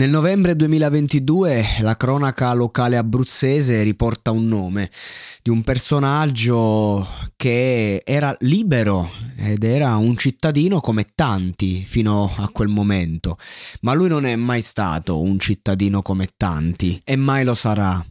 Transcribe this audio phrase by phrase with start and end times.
[0.00, 4.90] Nel novembre 2022 la cronaca locale abruzzese riporta un nome
[5.42, 7.06] di un personaggio
[7.36, 13.36] che era libero ed era un cittadino come tanti fino a quel momento,
[13.82, 18.02] ma lui non è mai stato un cittadino come tanti e mai lo sarà.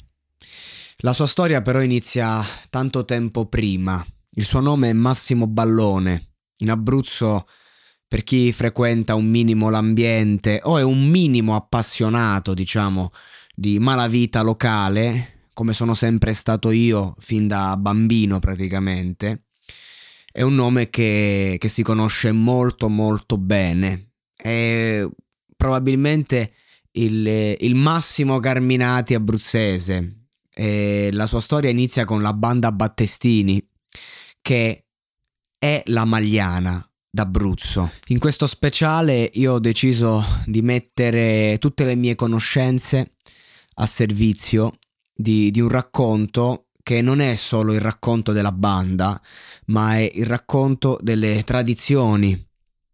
[0.97, 4.05] La sua storia però inizia tanto tempo prima.
[4.33, 6.33] Il suo nome è Massimo Ballone.
[6.57, 7.47] In Abruzzo
[8.09, 13.11] per chi frequenta un minimo l'ambiente o è un minimo appassionato, diciamo,
[13.53, 19.43] di malavita locale, come sono sempre stato io fin da bambino praticamente,
[20.31, 24.13] è un nome che, che si conosce molto molto bene.
[24.35, 25.05] È
[25.55, 26.53] probabilmente
[26.93, 30.15] il, il Massimo Carminati abruzzese.
[30.51, 33.63] E la sua storia inizia con la banda Battestini,
[34.41, 34.85] che
[35.59, 37.91] è la Magliana, d'Abruzzo.
[38.07, 43.13] In questo speciale io ho deciso di mettere tutte le mie conoscenze
[43.75, 44.77] a servizio
[45.13, 49.19] di, di un racconto che non è solo il racconto della banda,
[49.67, 52.47] ma è il racconto delle tradizioni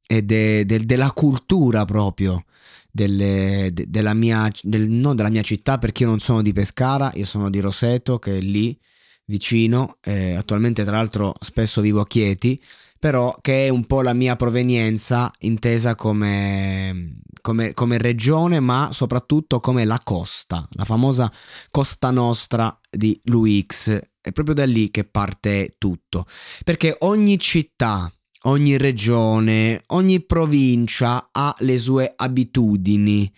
[0.07, 2.43] e de, de, della cultura proprio
[2.91, 7.11] delle, de, della, mia, del, non della mia città perché io non sono di Pescara,
[7.15, 8.77] io sono di Roseto che è lì
[9.25, 12.59] vicino, eh, attualmente tra l'altro spesso vivo a Chieti
[12.99, 19.59] però che è un po' la mia provenienza intesa come, come, come regione, ma soprattutto
[19.59, 21.31] come la costa, la famosa
[21.71, 23.99] Costa Nostra di Luix.
[24.21, 26.25] È proprio da lì che parte tutto,
[26.63, 28.11] perché ogni città,
[28.43, 33.31] ogni regione, ogni provincia ha le sue abitudini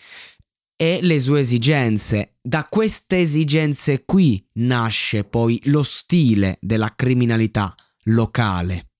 [0.77, 2.37] e le sue esigenze.
[2.41, 7.75] Da queste esigenze qui nasce poi lo stile della criminalità
[8.05, 8.91] locale.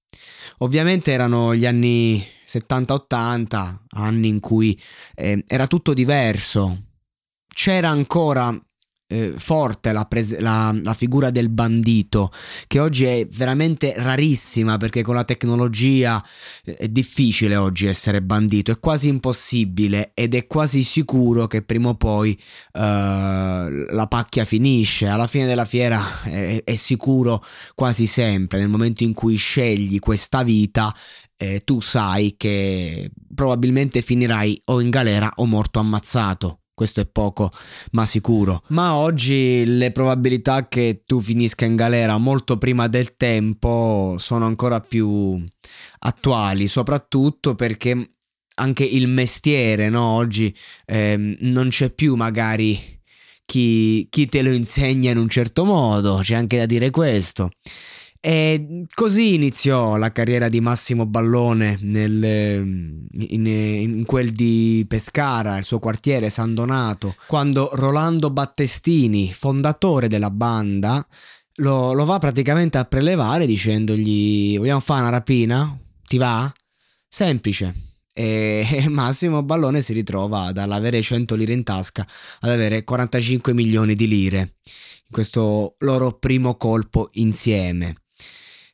[0.59, 4.79] Ovviamente erano gli anni 70-80, anni in cui
[5.15, 6.83] eh, era tutto diverso.
[7.47, 8.55] C'era ancora
[9.07, 12.31] eh, forte la, pres- la, la, figura del bandito,
[12.67, 16.23] che oggi è veramente rarissima perché con la tecnologia
[16.65, 21.89] eh, è difficile oggi essere bandito, è quasi impossibile ed è quasi sicuro che prima
[21.89, 25.07] o poi eh, la pacchia finisce.
[25.07, 27.43] Alla fine della fiera è, è sicuro
[27.75, 30.93] quasi sempre, nel momento in cui scegli questa vita
[31.37, 37.49] eh, tu sai che probabilmente finirai o in galera o morto ammazzato questo è poco
[37.93, 38.61] ma sicuro.
[38.67, 44.79] Ma oggi le probabilità che tu finisca in galera molto prima del tempo sono ancora
[44.79, 45.43] più
[46.01, 48.17] attuali, soprattutto perché
[48.57, 50.03] anche il mestiere, no?
[50.03, 50.55] Oggi
[50.85, 52.79] ehm, non c'è più magari
[53.43, 57.49] chi, chi te lo insegna in un certo modo, c'è anche da dire questo.
[58.27, 62.21] E così iniziò la carriera di Massimo Ballone nel,
[63.09, 70.29] in, in, quel di Pescara, il suo quartiere San Donato, quando Rolando Battestini, fondatore della
[70.29, 71.07] banda,
[71.59, 75.79] lo, lo va praticamente a prelevare dicendogli vogliamo fare una rapina?
[76.05, 76.53] Ti va?
[77.07, 77.73] Semplice.
[78.11, 82.05] E Massimo Ballone si ritrova dall'avere 100 lire in tasca
[82.41, 84.55] ad avere 45 milioni di lire
[85.09, 87.95] questo loro primo colpo insieme.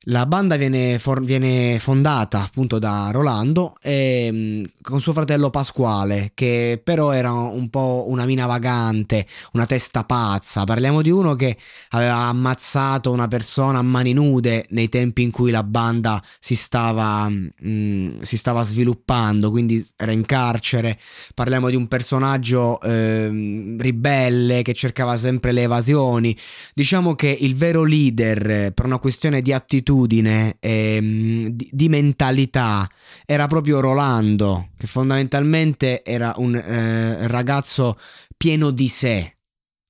[0.07, 6.31] La banda viene, for- viene, fondata appunto da Rolando e, mm, con suo fratello Pasquale,
[6.33, 10.65] che però era un po' una mina vagante, una testa pazza.
[10.65, 11.55] Parliamo di uno che
[11.91, 17.29] aveva ammazzato una persona a mani nude nei tempi in cui la banda si stava,
[17.29, 20.99] mh, mm, si stava sviluppando, quindi era in carcere.
[21.33, 26.38] Parliamo di un personaggio eh, ribelle che cercava sempre le evasioni.
[26.73, 32.88] Diciamo che il vero leader per una questione di attitudine abitudine, ehm, di, di, mentalità,
[33.25, 37.98] era proprio Rolando, che fondamentalmente era un eh, ragazzo
[38.36, 39.38] pieno di sé,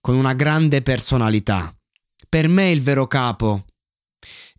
[0.02, 1.74] con una grande personalità.
[2.28, 3.66] Per me il vero capo,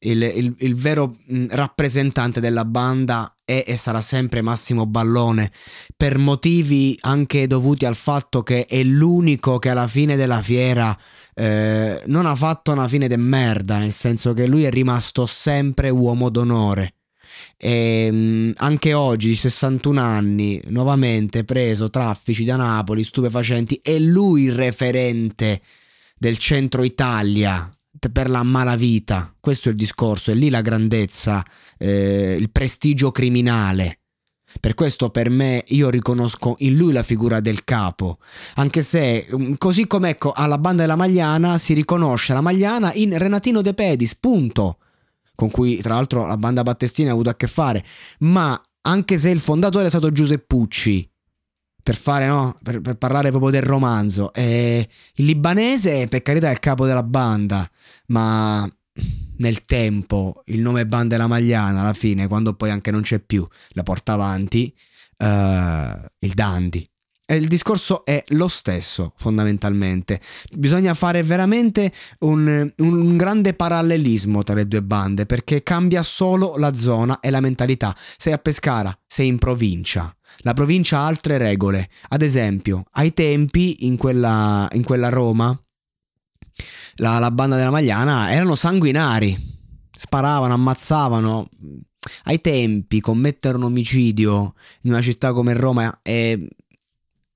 [0.04, 5.50] il, il, il vero mh, rappresentante della banda è e sarà sempre Massimo Ballone,
[5.96, 10.96] per motivi anche dovuti al fatto che è l'unico che alla fine della fiera
[11.34, 15.90] eh, non ha fatto una fine de merda, nel senso che lui è rimasto sempre
[15.90, 16.94] uomo d'onore.
[17.56, 24.54] E mh, anche oggi, 61 anni, nuovamente preso traffici da Napoli, stupefacenti, è lui il
[24.54, 25.60] referente
[26.16, 27.68] del centro Italia
[28.10, 29.34] per la malavita.
[29.38, 31.44] Questo è il discorso, è lì la grandezza,
[31.78, 34.00] eh, il prestigio criminale.
[34.60, 38.18] Per questo per me io riconosco in lui la figura del capo,
[38.54, 43.16] anche se mm, così come ecco alla banda della Magliana si riconosce la Magliana in
[43.18, 44.78] Renatino De Pedis, punto,
[45.34, 47.84] con cui tra l'altro la banda Battestina ha avuto a che fare,
[48.20, 51.10] ma anche se il fondatore è stato Giuseppucci,
[51.84, 56.52] per fare no, per, per parlare proprio del romanzo, eh, il libanese per carità è
[56.52, 57.70] il capo della banda,
[58.06, 58.66] ma
[59.36, 63.46] nel tempo il nome banda della Magliana alla fine, quando poi anche non c'è più,
[63.72, 64.74] la porta avanti
[65.18, 66.88] uh, il Dandy.
[67.26, 70.20] E il discorso è lo stesso, fondamentalmente.
[70.52, 71.90] Bisogna fare veramente
[72.20, 77.40] un, un, grande parallelismo tra le due bande, perché cambia solo la zona e la
[77.40, 77.96] mentalità.
[77.96, 80.14] Sei a Pescara, sei in provincia.
[80.38, 81.88] La provincia ha altre regole.
[82.08, 85.58] Ad esempio, ai tempi, in quella, in quella Roma,
[86.96, 89.34] la, la banda della Magliana erano sanguinari,
[89.90, 91.48] sparavano, ammazzavano.
[92.24, 96.48] Ai tempi commettere un omicidio in una città come Roma e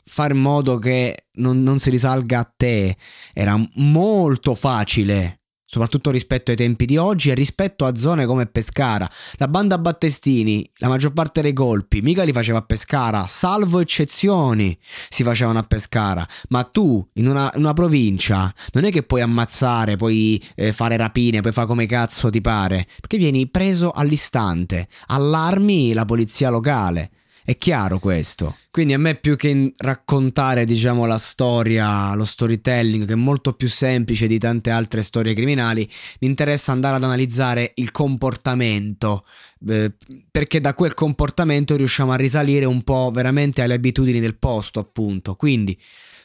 [0.09, 2.97] fare in modo che non, non si risalga a te
[3.33, 5.39] era molto facile
[5.71, 9.07] soprattutto rispetto ai tempi di oggi e rispetto a zone come Pescara.
[9.35, 14.77] La banda Battestini, la maggior parte dei colpi, mica li faceva a Pescara, salvo eccezioni
[15.11, 19.97] si facevano a Pescara, ma tu in una, una provincia non è che puoi ammazzare,
[19.97, 25.93] puoi eh, fare rapine, puoi fare come cazzo ti pare, perché vieni preso all'istante, allarmi
[25.93, 27.11] la polizia locale.
[27.49, 28.59] È chiaro questo.
[28.71, 33.71] Quindi a me più che raccontare, diciamo, la storia, lo storytelling, che è molto più
[33.71, 35.89] semplice di tante altre storie criminali,
[36.21, 39.25] mi interessa andare ad analizzare il comportamento,
[39.67, 39.91] eh,
[40.31, 45.35] perché da quel comportamento riusciamo a risalire un po' veramente alle abitudini del posto, appunto.
[45.35, 45.75] Quindi,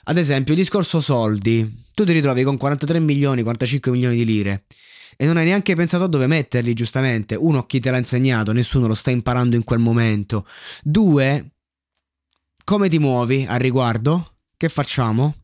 [0.04, 1.86] ad esempio, il discorso soldi.
[1.94, 4.64] Tu ti ritrovi con 43 milioni, 45 milioni di lire
[5.16, 7.36] e non hai neanche pensato a dove metterli, giustamente.
[7.36, 10.46] Uno, chi te l'ha insegnato, nessuno lo sta imparando in quel momento.
[10.82, 11.52] Due,
[12.64, 14.36] come ti muovi al riguardo?
[14.56, 15.36] Che facciamo?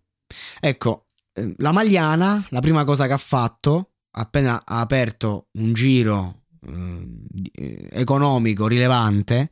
[0.60, 6.44] Ecco, eh, la Magliana, la prima cosa che ha fatto, appena ha aperto un giro
[6.66, 9.52] eh, economico rilevante,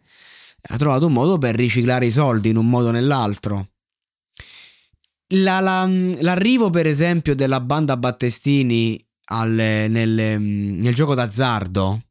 [0.70, 3.70] ha trovato un modo per riciclare i soldi in un modo o nell'altro.
[5.32, 12.02] La, la, l'arrivo, per esempio, della banda Battestini al, nel, mm, nel gioco d'azzardo,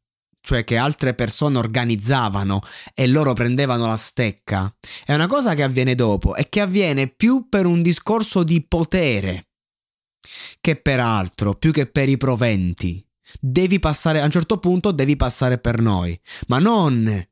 [0.41, 2.61] cioè che altre persone organizzavano
[2.93, 4.73] e loro prendevano la stecca,
[5.05, 9.47] è una cosa che avviene dopo e che avviene più per un discorso di potere
[10.61, 13.03] che per altro, più che per i proventi.
[13.39, 16.17] Devi passare, a un certo punto devi passare per noi,
[16.47, 17.25] ma non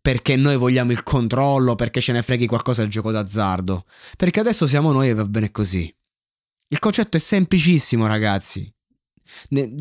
[0.00, 3.84] perché noi vogliamo il controllo, perché ce ne freghi qualcosa del gioco d'azzardo,
[4.16, 5.94] perché adesso siamo noi e va bene così.
[6.68, 8.70] Il concetto è semplicissimo, ragazzi.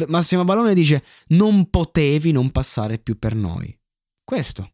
[0.08, 3.77] Massimo Ballone dice non potevi non passare più per noi.
[4.24, 4.74] Questo.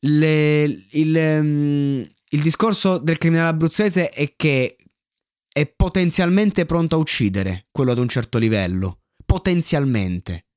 [0.00, 4.76] Le, il, um, il discorso del criminale abruzzese è che
[5.52, 9.04] è potenzialmente pronto a uccidere quello ad un certo livello.
[9.24, 10.48] Potenzialmente.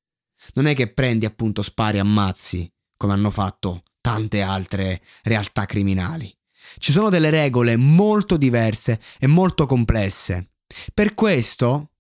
[0.54, 6.34] Non è che prendi appunto spari ammazzi come hanno fatto tante altre realtà criminali.
[6.78, 10.52] Ci sono delle regole molto diverse e molto complesse.
[10.94, 11.92] Per questo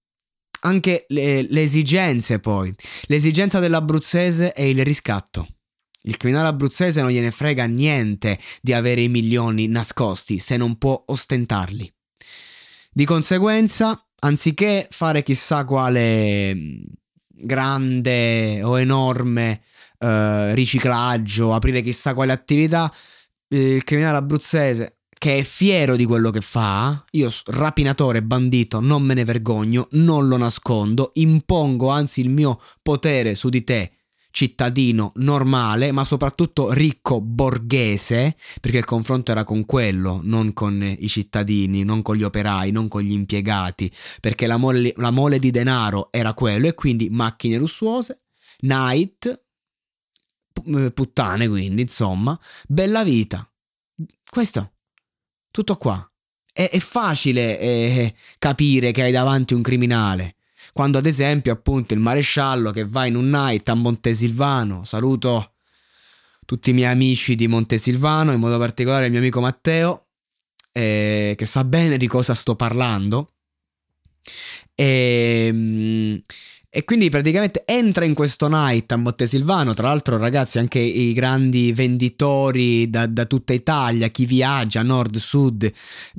[0.62, 2.74] anche le, le esigenze poi.
[3.04, 5.48] L'esigenza dell'abruzzese è il riscatto.
[6.04, 11.02] Il criminale abruzzese non gliene frega niente di avere i milioni nascosti se non può
[11.06, 11.92] ostentarli.
[12.92, 16.82] Di conseguenza, anziché fare chissà quale mm,
[17.28, 19.62] grande o enorme
[20.00, 22.92] eh, riciclaggio, aprire chissà quale attività,
[23.50, 29.04] eh, il criminale abruzzese che è fiero di quello che fa, io rapinatore, bandito, non
[29.04, 33.92] me ne vergogno, non lo nascondo, impongo anzi il mio potere su di te
[34.32, 41.08] cittadino normale, ma soprattutto ricco borghese, perché il confronto era con quello, non con i
[41.10, 45.52] cittadini, non con gli operai, non con gli impiegati, perché la mole, la mole di
[45.52, 48.22] denaro era quello e quindi macchine lussuose,
[48.60, 49.46] night,
[50.66, 53.46] eh, puttane quindi, insomma, bella vita.
[54.30, 54.74] Questo,
[55.52, 56.10] tutto qua.
[56.52, 60.36] È, è facile eh, capire che hai davanti un criminale
[60.74, 65.54] quando ad esempio appunto il maresciallo che va in un night a Montesilvano, saluto
[66.46, 70.08] tutti i miei amici di Montesilvano, in modo particolare il mio amico Matteo,
[70.72, 73.34] eh, che sa bene di cosa sto parlando.
[74.74, 76.24] E, ehm,
[76.72, 81.74] e quindi praticamente entra in questo night a Montesilvano, tra l'altro ragazzi anche i grandi
[81.74, 85.72] venditori da, da, tutta Italia, chi viaggia nord, sud,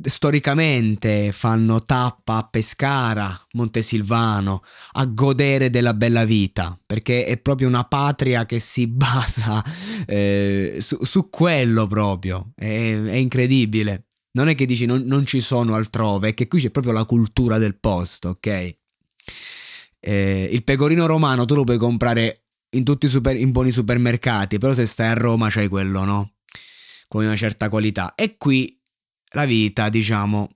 [0.02, 4.64] storicamente fanno tappa a Pescara, Montesilvano,
[4.94, 9.64] a godere della bella vita, perché è proprio una patria che si basa
[10.04, 14.06] eh, su, su, quello proprio, è, è, incredibile.
[14.32, 17.04] Non è che dici non, non ci sono altrove, è che qui c'è proprio la
[17.04, 18.78] cultura del posto, ok?
[20.00, 24.58] Eh, il pecorino romano tu lo puoi comprare in tutti i super, in buoni supermercati,
[24.58, 26.32] però se stai a Roma c'hai quello, no?
[27.08, 28.14] Con una certa qualità.
[28.14, 28.80] E qui
[29.32, 30.48] la vita, diciamo,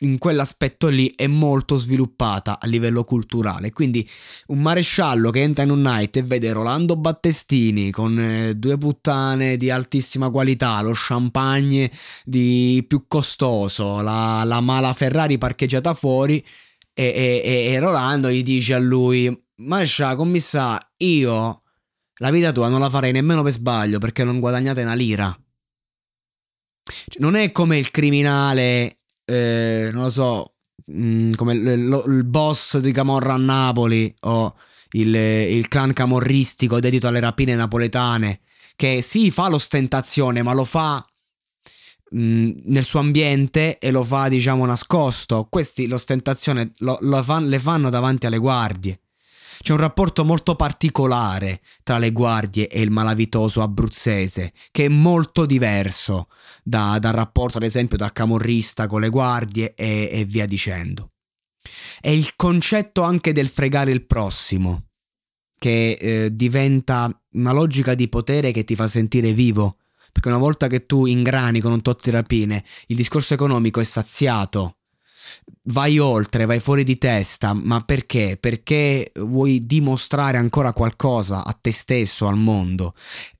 [0.00, 3.72] in quell'aspetto lì è molto sviluppata a livello culturale.
[3.72, 4.08] Quindi
[4.48, 9.56] un maresciallo che entra in un night e vede Rolando Battestini con eh, due puttane
[9.56, 11.90] di altissima qualità, lo champagne
[12.24, 16.44] di più costoso, la, la mala Ferrari parcheggiata fuori
[16.94, 21.62] e, e, e Rolando gli dice a lui, Mascia, commissà, io
[22.18, 25.36] la vita tua non la farei nemmeno per sbaglio perché non guadagnate una lira.
[26.84, 30.54] Cioè, non è come il criminale, eh, non lo so,
[30.86, 34.54] mh, mm, come il, lo, il, boss di Camorra a Napoli o
[34.92, 38.40] il, il clan camorristico dedito alle rapine napoletane,
[38.76, 41.04] che sì fa l'ostentazione ma lo fa
[42.10, 45.46] nel suo ambiente e lo fa diciamo nascosto.
[45.50, 49.00] Questi l'ostentazione lo, lo fan, le fanno davanti alle guardie.
[49.60, 55.46] C'è un rapporto molto particolare tra le guardie e il malavitoso abruzzese, che è molto
[55.46, 56.28] diverso
[56.62, 61.12] da, dal rapporto, ad esempio, dal camorrista con le guardie e, e via dicendo.
[62.00, 64.88] È il concetto anche del fregare il prossimo,
[65.58, 69.78] che eh, diventa una logica di potere che ti fa sentire vivo
[70.14, 73.84] perché una volta che tu ingrani con un tot di rapine, il discorso economico è
[73.84, 74.76] saziato.
[75.64, 78.38] Vai oltre, vai fuori di testa, ma perché?
[78.38, 82.94] Perché vuoi dimostrare ancora qualcosa a te stesso, al mondo.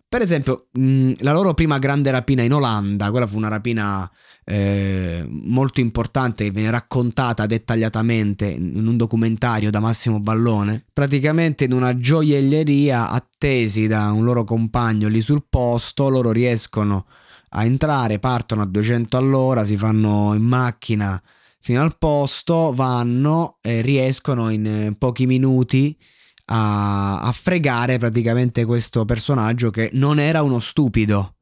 [0.09, 4.11] Per esempio, mh, la loro prima grande rapina in Olanda, quella fu una rapina
[4.45, 10.85] eh, molto importante che viene raccontata dettagliatamente in un documentario da Massimo Ballone.
[10.93, 17.07] Praticamente in una gioielleria, attesi da un loro compagno lì sul posto, loro riescono
[17.51, 21.21] a entrare, partono a 200 all'ora, si fanno in macchina
[21.61, 25.97] fino al posto, vanno e riescono in eh, pochi minuti
[26.47, 31.34] a, a fregare praticamente questo personaggio che non era uno stupido.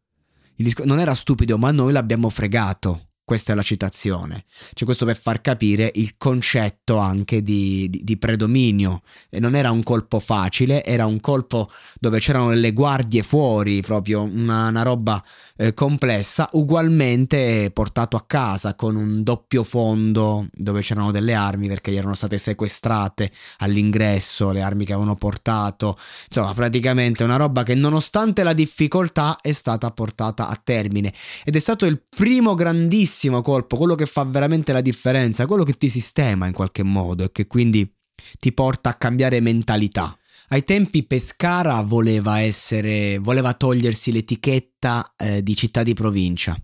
[0.62, 3.12] Disco- non era stupido, ma noi l'abbiamo fregato.
[3.25, 4.45] Questa è la citazione.
[4.75, 9.02] Cioè, questo per far capire il concetto anche di, di, di, predominio.
[9.31, 14.23] E non era un colpo facile, era un colpo dove c'erano le guardie fuori, proprio
[14.23, 15.23] una, una roba
[15.57, 21.93] eh, complessa, ugualmente portato a casa con un doppio fondo dove c'erano delle armi perché
[21.93, 25.97] gli erano state sequestrate all'ingresso, le armi che avevano portato.
[26.26, 31.12] Insomma, praticamente una roba che nonostante la difficoltà è stata portata a termine.
[31.45, 35.64] Ed è stato il primo grandissimo grandissimo colpo, quello che fa veramente la differenza, quello
[35.64, 37.95] che ti sistema in qualche modo e che quindi
[38.38, 40.16] ti porta a cambiare mentalità.
[40.49, 46.57] Ai tempi Pescara voleva essere, voleva togliersi l'etichetta eh, di città di provincia.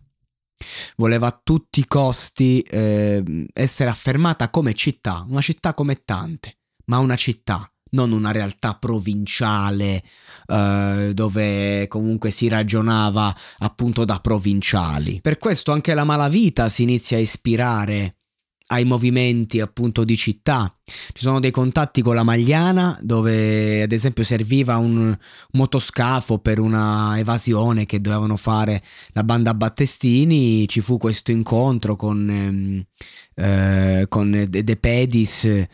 [0.97, 6.99] Voleva a tutti i costi eh, essere affermata come città, una città come tante, ma
[6.99, 10.03] una città non una realtà provinciale
[10.47, 15.21] eh, dove comunque si ragionava appunto da provinciali.
[15.21, 18.15] Per questo anche la malavita si inizia a ispirare
[18.69, 20.73] ai movimenti appunto di città.
[20.85, 25.17] Ci sono dei contatti con la Magliana dove ad esempio serviva un
[25.53, 32.29] motoscafo per una evasione che dovevano fare la banda Battestini, ci fu questo incontro con,
[32.29, 32.85] ehm,
[33.35, 35.67] eh, con De Pedis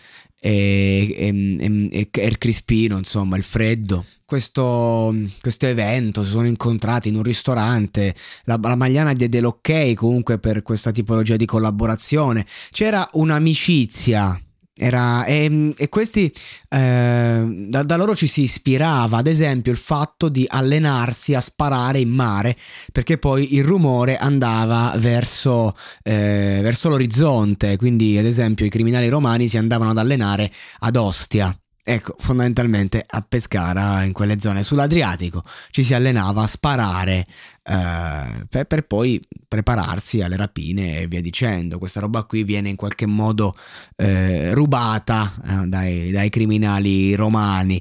[0.46, 4.04] e, e, e, e Crispino, insomma, il freddo.
[4.26, 8.14] Questo, questo, evento si sono incontrati in un ristorante.
[8.44, 12.44] La, la Magliana diede l'ok comunque per questa tipologia di collaborazione.
[12.70, 14.38] C'era un'amicizia
[14.76, 16.34] Era, e, e, questi
[16.68, 22.00] eh, da, da, loro ci si ispirava, ad esempio, il fatto di allenarsi a sparare
[22.00, 22.56] in mare,
[22.90, 27.76] perché poi il rumore andava verso, eh, verso l'orizzonte.
[27.76, 30.50] Quindi, ad esempio, i criminali romani si andavano ad allenare
[30.80, 31.56] ad Ostia.
[31.86, 37.26] Ecco, fondamentalmente a Pescara, in quelle zone sull'Adriatico, ci si allenava a sparare
[37.66, 41.78] eh, per, poi prepararsi alle rapine e via dicendo.
[41.78, 43.56] Questa roba qui viene in qualche modo
[43.96, 47.80] eh, rubata eh, dai, dai, criminali romani.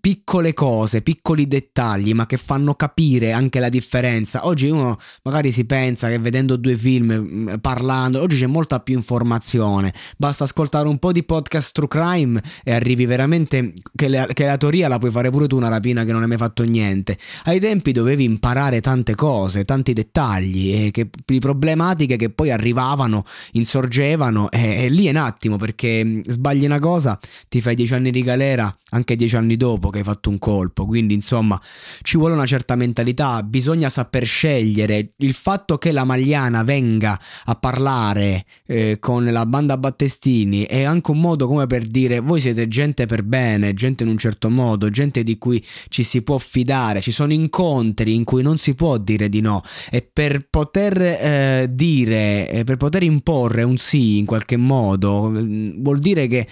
[0.00, 4.46] Piccole cose, piccoli dettagli, ma che fanno capire anche la differenza.
[4.46, 8.94] Oggi uno magari si pensa che vedendo due film, mm, parlando, oggi c'è molta più
[8.94, 9.92] informazione.
[10.18, 14.58] Basta ascoltare un po' di podcast true crime e arrivi veramente che la, che la
[14.58, 17.16] teoria la puoi fare pure tu una rapina che non hai mai fatto niente.
[17.44, 22.50] Ai tempi dovevi imparare tanto tante cose, tanti dettagli e che, di problematiche che poi
[22.50, 27.74] arrivavano, insorgevano e, e lì è un attimo perché mm, sbagli una cosa, ti fai
[27.74, 31.60] dieci anni di galera anche dieci anni dopo che hai fatto un colpo, quindi insomma
[32.02, 35.12] ci vuole una certa mentalità, bisogna saper scegliere.
[35.16, 41.10] Il fatto che la Magliana venga a parlare eh, con la banda Battestini è anche
[41.10, 44.88] un modo come per dire voi siete gente per bene, gente in un certo modo,
[44.90, 48.87] gente di cui ci si può fidare, ci sono incontri in cui non si può
[48.96, 54.24] dire di no e per poter eh, dire, eh, per poter imporre un sì in
[54.24, 56.48] qualche modo mm, vuol dire che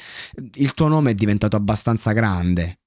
[0.54, 2.80] il tuo nome è diventato abbastanza grande.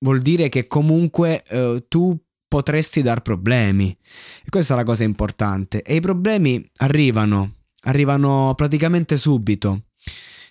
[0.00, 2.14] Vuol dire che comunque eh, tu
[2.54, 3.96] potresti dar problemi.
[4.44, 5.82] E questa è la cosa importante.
[5.82, 9.86] E i problemi arrivano, arrivano praticamente subito.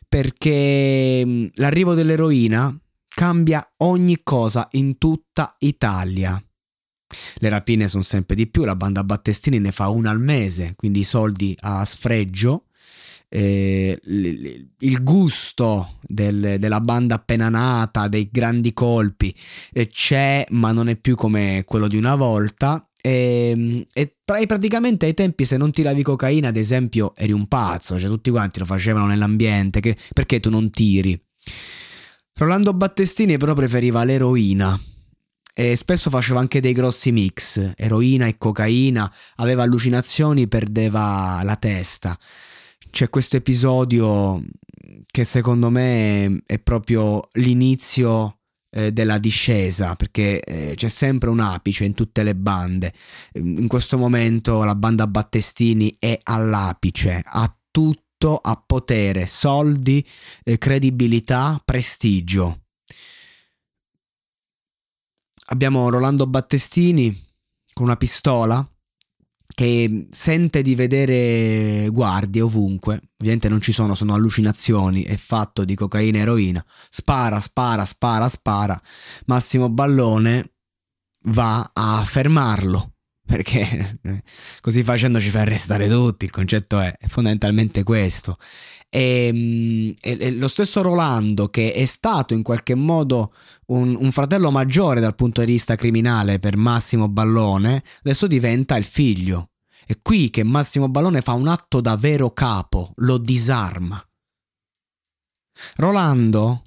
[0.10, 2.76] Perché mm, l'arrivo dell'eroina
[3.08, 6.44] cambia ogni cosa in tutta Italia.
[7.36, 11.02] Le rapine sono sempre di più, la banda Battestini ne fa una al mese, quindi
[11.02, 12.66] i soldi a sfregio.
[13.30, 19.36] Eh, il gusto del, della banda appena nata, dei grandi colpi,
[19.72, 22.88] eh, c'è, ma non è più come quello di una volta.
[23.02, 28.10] E, e praticamente ai tempi, se non tiravi cocaina, ad esempio, eri un pazzo, cioè
[28.10, 29.80] tutti quanti lo facevano nell'ambiente.
[29.80, 31.20] Che, perché tu non tiri?
[32.36, 34.80] Rolando Battestini però preferiva l'eroina
[35.54, 42.18] e spesso faceva anche dei grossi mix, eroina e cocaina, aveva allucinazioni, perdeva la testa.
[42.90, 44.44] C'è questo episodio
[45.10, 48.40] che secondo me è proprio l'inizio
[48.72, 52.92] eh, della discesa, perché eh, c'è sempre un apice in tutte le bande.
[53.34, 60.04] In questo momento la banda Battestini è all'apice, ha tutto, ha potere, soldi,
[60.44, 62.63] eh, credibilità, prestigio
[65.54, 67.16] abbiamo Rolando Battestini
[67.74, 68.68] con una pistola
[69.56, 75.76] che sente di vedere guardie ovunque, ovviamente non ci sono, sono allucinazioni, è fatto di
[75.76, 78.82] cocaina e eroina, spara, spara, spara, spara,
[79.28, 80.54] Massimo Ballone
[81.26, 84.00] va a fermarlo, perché
[84.60, 88.38] così facendo ci fa arrestare tutti, il concetto è fondamentalmente questo.
[88.96, 93.34] E, e, e, lo stesso Rolando, che è stato in qualche modo
[93.70, 98.84] un, un, fratello maggiore dal punto di vista criminale per Massimo Ballone, adesso diventa il
[98.84, 99.50] figlio.
[99.84, 104.00] È qui che Massimo Ballone fa un atto da vero capo, lo disarma.
[105.78, 106.62] Rolando,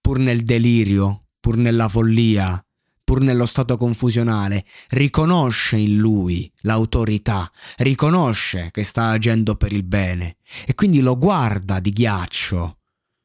[0.00, 2.60] pur nel delirio, pur nella follia,
[3.08, 10.36] pur nello stato confusionale, riconosce in lui l'autorità, riconosce che sta agendo per il bene
[10.66, 12.80] e quindi lo guarda di ghiaccio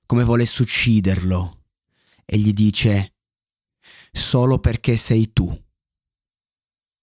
[0.06, 1.64] come volesse ucciderlo
[2.24, 3.16] e gli dice
[4.10, 5.54] solo perché sei tu